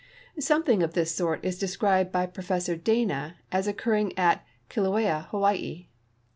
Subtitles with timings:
[0.39, 5.23] Something of this sort is described by Professor Dana as occur ring at Kilauea, in
[5.25, 5.89] Hawaii.